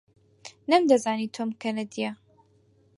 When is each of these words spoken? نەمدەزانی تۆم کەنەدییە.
نەمدەزانی 0.71 1.31
تۆم 1.35 1.49
کەنەدییە. 1.61 2.11